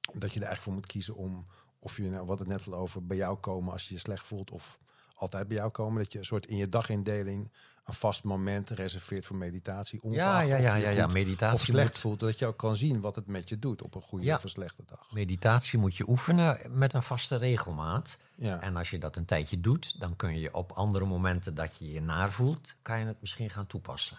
[0.00, 1.46] dat je er eigenlijk voor moet kiezen om,
[1.78, 4.26] of je, nou, wat het net al over, bij jou komen als je je slecht
[4.26, 4.78] voelt, of
[5.14, 6.02] altijd bij jou komen.
[6.02, 7.52] Dat je een soort in je dagindeling
[7.86, 9.98] een vast moment reserveert voor meditatie.
[10.02, 11.04] Ja, ongeacht ja, of ja, je ja, ja.
[11.06, 13.82] Of Meditatie slecht moet, voelt, dat je ook kan zien wat het met je doet
[13.82, 14.36] op een goede Ja.
[14.36, 15.06] of een slechte dag.
[15.12, 18.18] meditatie moet je oefenen met een vaste regelmaat.
[18.34, 18.60] Ja.
[18.60, 21.92] En als je dat een tijdje doet, dan kun je op andere momenten dat je
[21.92, 24.18] je naar voelt, kan je het misschien gaan toepassen.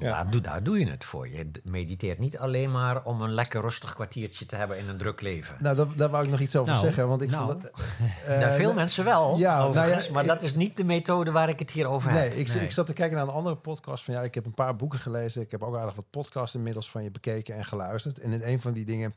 [0.00, 0.10] Ja.
[0.22, 1.28] daar, doe, daar doe je het voor.
[1.28, 5.20] Je mediteert niet alleen maar om een lekker rustig kwartiertje te hebben in een druk
[5.20, 5.56] leven.
[5.60, 7.08] Nou, daar, daar wou ik nog iets over Nou, zeggen.
[7.08, 7.46] Want ik nou.
[7.50, 7.72] vond dat,
[8.26, 10.84] eh, Daar veel eh, mensen wel, ja, nou ja, maar ik- dat is niet de
[10.84, 12.20] methode waar ik het hier over heb.
[12.20, 12.64] Nee, ik, Nee.
[12.64, 14.98] ik zat te kijken naar een andere podcast van ja, ik heb een paar boeken
[14.98, 15.42] gelezen.
[15.42, 18.18] Ik heb ook aardig wat podcasts inmiddels van je bekeken en geluisterd.
[18.18, 19.14] En in een van die dingen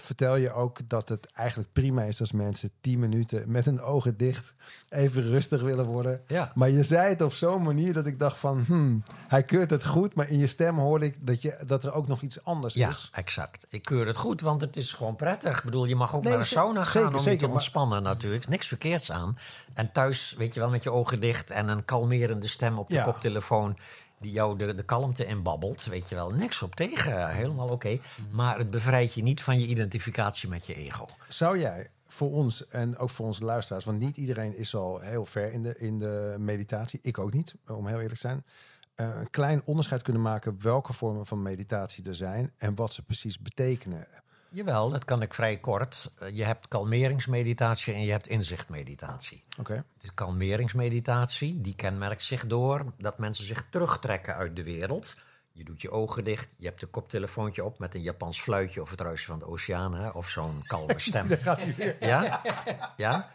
[0.00, 4.16] vertel je ook dat het eigenlijk prima is als mensen tien minuten met hun ogen
[4.16, 4.54] dicht
[4.88, 6.20] even rustig willen worden.
[6.26, 6.52] Ja.
[6.54, 9.86] Maar je zei het op zo'n manier dat ik dacht van, hmm, hij keurt het
[9.86, 12.74] goed, maar in je stem hoorde ik dat, je, dat er ook nog iets anders
[12.74, 13.10] Ja, is.
[13.12, 13.66] exact.
[13.68, 15.58] Ik keur het goed, want het is gewoon prettig.
[15.58, 17.54] Ik bedoel, je mag ook Nee, naar ze- sauna gaan zeker, om zeker, te maar-
[17.54, 18.42] ontspannen natuurlijk.
[18.42, 19.38] Er is niks verkeerds aan.
[19.74, 22.94] En thuis, weet je wel, met je ogen dicht en een kalmerende stem op de
[22.94, 23.02] Ja.
[23.02, 23.76] koptelefoon...
[24.20, 26.30] die jou de, de kalmte inbabbelt, weet je wel.
[26.30, 27.98] Niks op tegen, helemaal oké.
[28.30, 31.06] Maar het bevrijdt je niet van je identificatie met je ego.
[31.28, 35.24] Zou jij voor ons en ook voor onze luisteraars, want niet iedereen is al heel
[35.24, 38.44] ver in de, in de meditatie, ik ook niet, om heel eerlijk te zijn,
[38.94, 43.02] eh, een klein onderscheid kunnen maken welke vormen van meditatie er zijn en wat ze
[43.02, 44.06] precies betekenen.
[44.50, 46.10] Jawel, dat kan ik vrij kort.
[46.18, 49.42] Eh, Je hebt kalmeringsmeditatie en je hebt inzichtmeditatie.
[49.58, 49.84] Oké.
[50.00, 55.16] De kalmeringsmeditatie, die kenmerkt zich door dat mensen zich terugtrekken uit de wereld.
[55.52, 58.90] Je doet je ogen dicht, je hebt een koptelefoontje op met een Japans fluitje of
[58.90, 61.28] het ruisen van de oceaan, hè, of zo'n kalme stem.
[61.28, 61.96] Daar gaat hij weer.
[62.00, 62.40] Ja?
[62.96, 63.30] ja?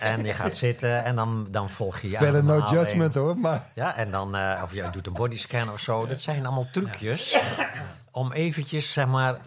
[0.00, 3.68] En je gaat zitten en dan, dan volg je je Verder no judgment hoor, maar
[3.74, 6.06] Ja, en dan, eh, of je doet een bodyscan of zo.
[6.06, 7.36] Dat zijn allemaal trucjes
[8.10, 9.40] om eventjes, zeg maar,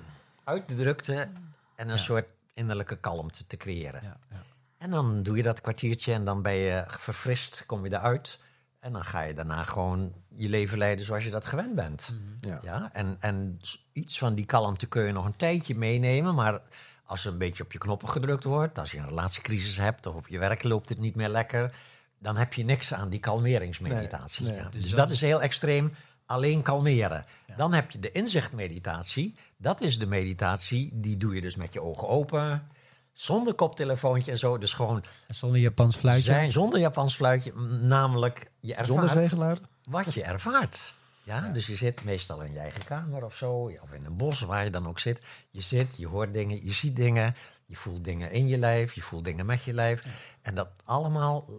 [0.45, 1.29] uit de drukte
[1.75, 4.01] en een soort innerlijke kalmte te creëren.
[4.03, 4.43] Ja, ja.
[4.77, 8.39] En dan doe je dat kwartiertje en dan ben je verfrist, kom je eruit.
[8.79, 12.13] En dan ga je daarna gewoon je leven leiden zoals je dat gewend bent.
[12.41, 12.59] ja.
[12.63, 13.59] Ja, en, en
[13.91, 16.35] iets van die kalmte kun je nog een tijdje meenemen.
[16.35, 16.59] Maar
[17.05, 20.15] als er een beetje op je knoppen gedrukt wordt, als je een relatiecrisis hebt of
[20.15, 21.75] op je werk loopt het niet meer lekker,
[22.19, 24.43] dan heb je niks aan die kalmeringsmeditatie.
[24.45, 24.61] Nee, nee.
[24.63, 25.93] Ja, Dus dus dat is heel extreem.
[26.25, 27.25] Alleen kalmeren.
[27.57, 29.35] Dan heb je de inzichtmeditatie.
[29.57, 32.67] Dat is de meditatie, die doe je dus met je ogen open.
[33.13, 34.57] Zonder koptelefoontje en zo.
[34.57, 36.31] Dus gewoon Zonder Japans fluitje.
[36.31, 37.53] zijn zonder Japans fluitje.
[37.81, 40.93] Namelijk, je Zonder ervaart wat je ervaart.
[41.23, 44.41] Ja, dus je zit meestal in je eigen kamer of zo, of in een bos,
[44.41, 45.21] waar je dan ook zit.
[45.49, 47.35] Je zit, je hoort dingen, je ziet dingen,
[47.65, 50.03] je voelt dingen in je lijf, je voelt dingen met je lijf.
[50.41, 51.49] En dat allemaal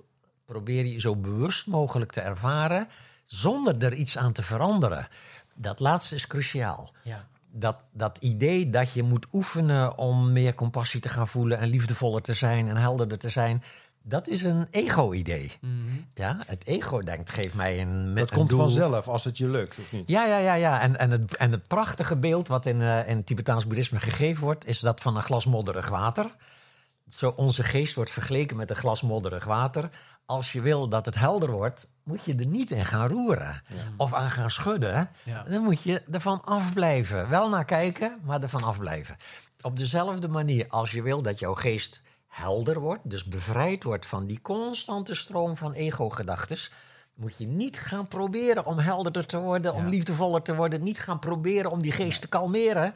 [0.45, 2.89] probeer je zo bewust mogelijk te ervaren,
[3.27, 5.07] zonder er iets aan te veranderen.
[5.55, 6.93] Dat laatste is cruciaal.
[7.03, 7.27] Ja.
[7.51, 12.23] Dat, dat idee dat je moet oefenen om meer compassie te gaan voelen en liefdevoller
[12.23, 13.63] te zijn en helderder te zijn,
[14.03, 15.53] dat is een ego-idee.
[15.61, 15.73] Mhm.
[16.15, 18.59] Ja, het ego denkt, geef mij een Dat een komt doel.
[18.59, 20.09] vanzelf als het je lukt, of niet?
[20.09, 20.81] Ja, ja, ja, ja.
[20.81, 24.67] En, en, het, en het prachtige beeld wat in, eh in Tibetaans boeddhisme gegeven wordt,
[24.67, 26.31] is dat van een glas modderig water.
[27.09, 29.91] Zo, onze geest wordt vergeleken met een glas modderig water.
[30.27, 33.63] Als je wil dat het helder wordt, moet je er niet in gaan roeren.
[33.97, 35.11] Of aan gaan schudden.
[35.23, 35.43] Ja.
[35.43, 37.29] Dan moet je ervan afblijven.
[37.29, 39.17] Wel naar kijken, maar ervan afblijven.
[39.61, 44.27] Op dezelfde manier, als je wil dat jouw geest helder wordt, dus bevrijd wordt van
[44.27, 46.73] die constante stroom van ego-gedachtes,
[47.15, 51.19] moet je niet gaan proberen om helderder te worden, om liefdevoller te worden, niet gaan
[51.19, 52.95] proberen om die geest te kalmeren.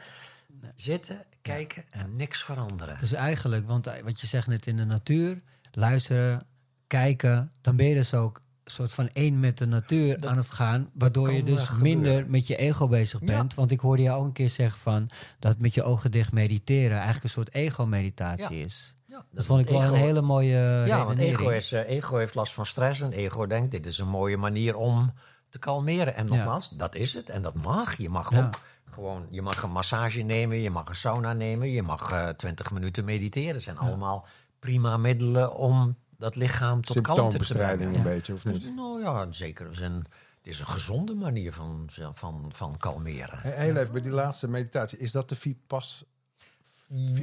[0.75, 2.97] Zitten, kijken en niks veranderen.
[2.99, 5.41] Dus eigenlijk, want eh, wat je zegt net in de natuur,
[5.71, 6.45] luisteren,
[6.91, 10.37] kijken, dan ben je dus ook een soort van één met de natuur Dat aan
[10.37, 13.25] het gaan, waardoor je dus minder met je ego bezig Ja.
[13.25, 13.53] bent.
[13.53, 16.95] Want ik hoorde jou ook een keer zeggen van dat met je ogen dicht mediteren
[16.95, 18.95] eigenlijk een soort ego-meditatie is.
[19.07, 22.35] Ja, Dat vond ik wel een hele mooie Ja, want ego, is, eh, ego heeft
[22.35, 25.13] last van stress en ego denkt, dit is een mooie manier om
[25.49, 26.15] te kalmeren.
[26.15, 27.97] En nogmaals, dat is het en dat mag.
[27.97, 28.59] Je mag ook
[28.91, 32.71] gewoon, je mag een massage nemen, je mag een sauna nemen, je mag eh 20
[32.71, 33.53] minuten mediteren.
[33.53, 34.25] Dat zijn allemaal
[34.59, 38.07] prima middelen om dat lichaam tot kalmte te Symptoombestrijding brengen.
[38.07, 38.75] een beetje, of niet?
[38.75, 39.93] Nou ja, in zekere zin.
[40.37, 43.39] Het is een gezonde manier van, van, van kalmeren.
[43.41, 46.03] He- Heel even, bij die laatste meditatie, is dat de Vipass?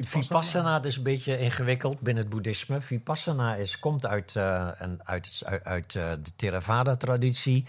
[0.01, 2.81] Vipassana dat is een beetje ingewikkeld binnen het boeddhisme.
[2.81, 7.65] Vipassana is, komt uit, eh, een, uit, uit, uit eh, de Theravada-traditie.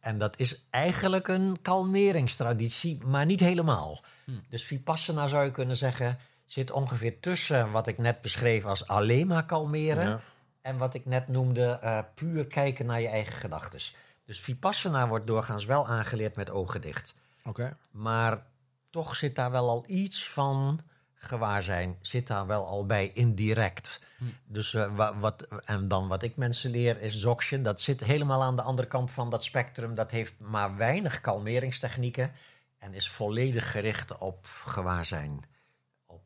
[0.00, 4.00] En dat is eigenlijk een kalmeringstraditie, maar niet helemaal.
[4.48, 9.26] Dus Vipassana zou je kunnen zeggen, zit ongeveer tussen wat ik net beschreef als alleen
[9.26, 10.04] maar kalmeren.
[10.08, 10.20] Ja.
[10.68, 13.80] En wat ik net noemde, eh, puur kijken naar je eigen gedachten.
[14.24, 17.14] Dus Vipassana wordt doorgaans wel aangeleerd met ogen dicht.
[17.44, 17.76] Oké.
[17.90, 18.42] Maar
[18.90, 20.80] toch zit daar wel al iets van
[21.14, 24.00] gewaarzijn, zit daar wel al bij indirect.
[24.44, 27.62] Dus eh, wa- wat, en dan wat ik mensen leer is Dzogchen.
[27.62, 29.94] Dat zit helemaal aan de andere kant van dat spectrum.
[29.94, 32.32] Dat heeft maar weinig kalmeringstechnieken
[32.78, 35.42] en is volledig gericht op gewaarzijn.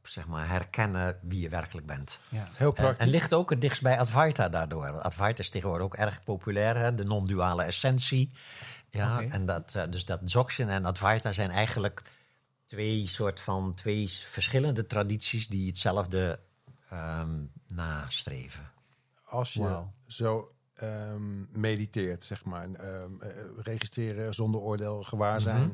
[0.02, 2.20] Zeg maar herkennen wie je werkelijk bent.
[2.28, 2.48] Ja.
[2.52, 3.04] Heel En, praktisch.
[3.04, 5.00] en ligt ook het dichtst bij Advaita daardoor.
[5.00, 6.94] Advaita is tegenwoordig ook erg populair, hè?
[6.94, 8.32] de non-duale essentie.
[8.90, 12.02] Ja, en dat, eh, dus dat Dzogchen en Advaita zijn eigenlijk
[12.66, 16.38] twee soort van twee verschillende tradities die hetzelfde
[16.88, 18.70] ehm, nastreven.
[19.24, 23.28] Als je zo ehm, mediteert, zeg maar, ehm, eh,
[23.62, 25.72] registreren zonder oordeel, gewaarzijn, Mhm.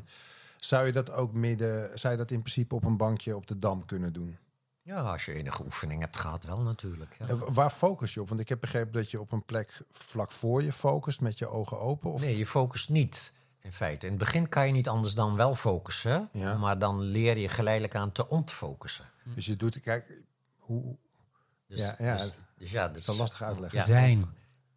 [0.65, 3.59] Zou je dat ook midden, zou je dat in principe op een bankje op de
[3.59, 4.37] dam kunnen doen?
[4.81, 7.15] Ja, als je enige oefening hebt gehad, wel natuurlijk.
[7.27, 7.35] Ja.
[7.35, 8.27] Waar focus je op?
[8.29, 11.47] Want ik heb begrepen dat je op een plek vlak voor je focust met je
[11.47, 12.11] ogen open.
[12.11, 12.21] Of?
[12.21, 13.33] Nee, je focust niet.
[13.61, 16.57] In feite, in het begin kan je niet anders dan wel focussen, Ja.
[16.57, 19.05] maar dan leer je geleidelijk aan te ontfocussen.
[19.35, 20.11] Dus je doet, kijk,
[20.57, 20.97] hoe,
[21.67, 22.15] Dus, Ja, ja.
[22.17, 23.79] Dus, dus ja, dat is wel lastig uitleggen.
[23.79, 23.85] Ja.
[23.85, 24.25] Zijn.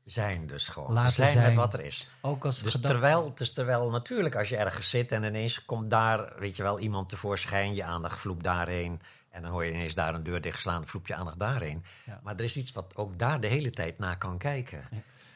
[0.04, 0.92] Zijn dus gewoon.
[0.92, 2.08] Laten zijn, met wat er is.
[2.20, 5.64] Ook als Dus gedachte- terwijl, het is terwijl natuurlijk als je ergens zit en ineens
[5.64, 9.00] komt daar, weet je wel, iemand tevoorschijn, je aandacht vloept daarheen.
[9.30, 11.84] En dan hoor je ineens daar een deur dichtslaan, vloep je aandacht daarheen.
[12.06, 12.20] Ja.
[12.22, 14.88] Maar er is iets wat ook daar de hele tijd naar kan kijken.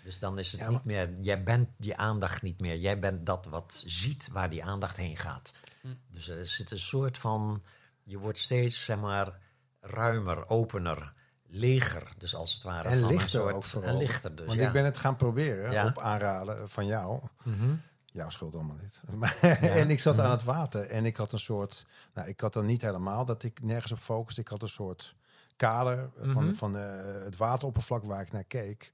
[0.05, 2.77] Dus dan is het Ja, niet meer, jij bent die aandacht niet meer.
[2.77, 5.55] Jij bent dat wat ziet waar die aandacht heen gaat.
[5.81, 5.89] Hm.
[6.09, 7.63] Dus er zit een soort van,
[8.03, 9.39] je wordt steeds, zeg maar,
[9.81, 11.13] ruimer, opener,
[11.49, 12.13] leger.
[12.19, 12.89] Dus als het ware.
[12.89, 13.91] En van lichter soort, ook vooral.
[13.91, 14.67] en lichter dus, Want ja.
[14.67, 15.87] ik ben het gaan proberen Ja.
[15.87, 17.21] op aanraden van jou.
[17.43, 17.75] Mhm.
[18.05, 19.01] Jouw schuld allemaal niet.
[19.61, 21.87] En ik zat aan het water en ik had een soort...
[22.15, 24.41] Nou, ik had dan niet helemaal dat ik nergens op focuste.
[24.41, 25.15] Ik had een soort
[25.57, 26.55] kader van, Mhm.
[26.55, 26.85] van eh,
[27.25, 28.93] het wateroppervlak waar ik naar keek.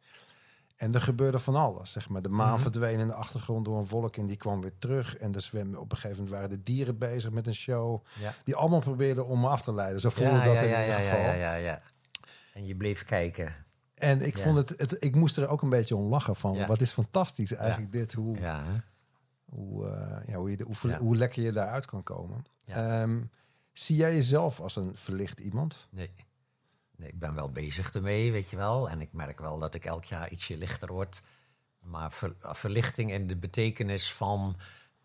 [0.77, 2.23] En er gebeurde van alles, zeg maar.
[2.23, 2.63] De maan Mhm.
[2.63, 5.17] verdween in de achtergrond door een wolk en die kwam weer terug.
[5.17, 8.05] En de zwemmen, op een gegeven moment waren de dieren bezig met een show.
[8.45, 10.01] Die allemaal probeerden om me af te leiden.
[10.01, 11.19] Zo voelde dat in ieder ja, geval.
[11.21, 11.81] ja, ja, ja.
[12.53, 13.55] En je bleef kijken.
[13.95, 14.43] En ik Ja.
[14.43, 16.55] vond het, het, ik moest er ook een beetje om lachen van.
[16.55, 16.67] Ja.
[16.67, 18.37] Wat is fantastisch eigenlijk dit, hoe,
[19.45, 22.45] hoe, eh, ja, hoe, je, de- hoe, lekker je daaruit kan komen.
[22.67, 23.21] Ehm,
[23.73, 25.87] zie jij jezelf als een verlicht iemand?
[25.91, 26.11] nee.
[26.97, 27.09] nee.
[27.09, 28.89] Ik ben wel bezig ermee, weet je wel.
[28.91, 31.23] En ik merk wel dat ik elk jaar ietsje lichter word.
[31.81, 34.57] Maar ver- verlichting in de betekenis van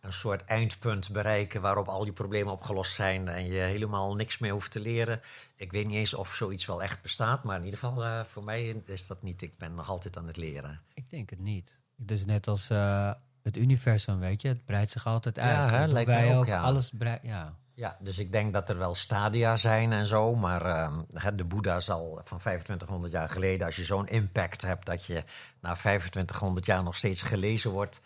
[0.02, 4.52] een soort eindpunt bereiken waarop al die problemen opgelost zijn en je helemaal niks meer
[4.52, 5.22] hoeft te leren.
[5.56, 8.44] Ik weet niet eens of zoiets wel echt bestaat, maar in ieder geval uh, voor
[8.44, 9.42] mij is dat niet.
[9.42, 10.82] Ik ben nog altijd aan het leren.
[10.94, 11.80] Ik denk het niet.
[11.96, 13.12] Dus net als uh,
[13.44, 15.70] het universum, weet je, het breidt zich altijd uit.
[15.70, 16.48] Ja, hè, lijkt wij mij ook, ook.
[16.48, 16.62] ja.
[16.62, 17.56] Alles breidt, ja.
[17.74, 20.36] Ja, dus ik denk dat er wel stadia zijn en zo.
[20.36, 25.06] Maar uh, de Boeddha zal van 2500 jaar geleden, als je zo'n impact hebt dat
[25.06, 25.24] je
[25.62, 28.02] na 2500 jaar nog steeds gelezen wordt,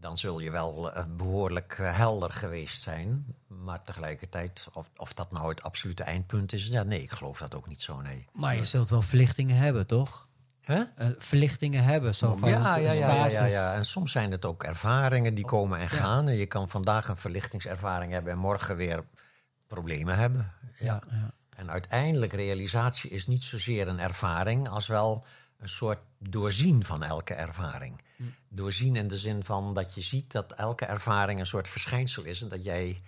[0.00, 3.34] dan zul je wel uh, behoorlijk uh, helder geweest zijn.
[3.46, 7.54] Maar tegelijkertijd, of, of dat nou het absolute eindpunt is, ja, nee, ik geloof dat
[7.54, 8.26] ook niet zo, nee.
[8.32, 10.28] Maar je zult wel verlichtingen hebben, toch?
[10.62, 10.82] Huh?
[10.98, 13.74] Uh, verlichtingen hebben, zo van ja, ja, ja, ja, ja, ja.
[13.74, 16.28] En soms zijn het ook ervaringen die komen en gaan.
[16.28, 19.04] En je kan vandaag een verlichtingservaring hebben en morgen weer
[19.66, 20.52] problemen hebben.
[20.78, 21.02] Ja.
[21.56, 25.24] En uiteindelijk realisatie is niet zozeer een ervaring als wel
[25.58, 28.00] een soort doorzien van elke ervaring.
[28.48, 32.42] Doorzien in de zin van dat je ziet dat elke ervaring een soort verschijnsel is
[32.42, 33.02] en dat jij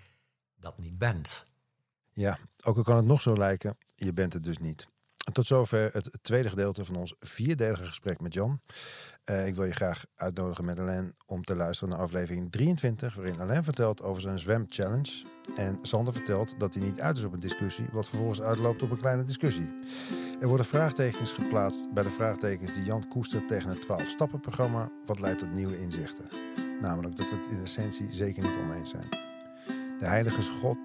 [0.56, 1.46] dat niet bent.
[2.12, 4.88] Ja, ook al kan het nog zo lijken, je bent het dus niet.
[5.32, 8.60] Tot zover het tweede gedeelte van ons vierdelige gesprek met Jan.
[9.24, 13.40] Eh, ik wil je graag uitnodigen met Alain om te luisteren naar aflevering 23, waarin
[13.40, 15.24] Alain vertelt over zijn zwemchallenge.
[15.54, 18.90] En Sander vertelt dat hij niet uit is op een discussie, wat vervolgens uitloopt op
[18.90, 19.78] een kleine discussie.
[20.40, 25.38] Er worden vraagtekens geplaatst bij de vraagtekens die Jan koestert tegen het 12-stappen-programma, wat leidt
[25.38, 26.24] tot nieuwe inzichten.
[26.80, 29.08] Namelijk dat we het in essentie zeker niet oneens zijn.
[29.98, 30.78] De heilige God,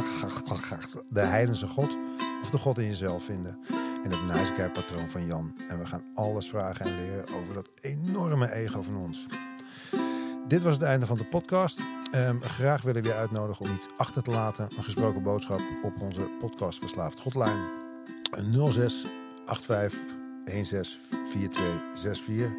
[1.10, 1.96] de heidense God
[2.42, 3.58] of de God in jezelf vinden.
[4.02, 5.54] En het nijsigheidpatroon van Jan.
[5.68, 9.26] En we gaan alles vragen en leren over dat enorme ego van ons.
[10.48, 11.80] Dit was het einde van de podcast.
[12.10, 14.68] Ehm, graag willen we je uitnodigen om iets achter te laten.
[14.76, 17.70] Een gesproken boodschap op onze podcast Verslaafd Hotline.
[18.70, 19.06] 06
[19.46, 20.00] 85
[20.44, 22.50] 16 42 64.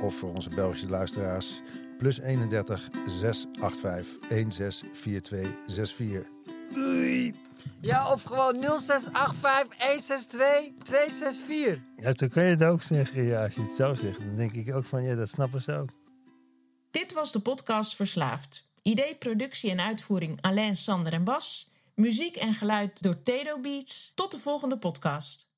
[0.00, 1.62] Of voor onze Belgische luisteraars
[1.98, 4.18] plus 31 685
[4.52, 6.26] 16 42 64.
[6.72, 7.34] Doei!
[7.80, 11.78] Ja, of gewoon 0685 162 264.
[11.96, 13.24] Ja, zo kan je het ook zeggen.
[13.24, 15.72] Ja, als je het zo zegt, dan denk ik ook van ja, dat snappen ze
[15.72, 15.88] ook.
[16.90, 18.68] Dit was de podcast Verslaafd.
[18.82, 21.70] Idee, productie en uitvoering Alain, Sander en Bas.
[21.94, 24.12] Muziek en geluid door Tedo Beats.
[24.14, 25.48] Tot de volgende podcast.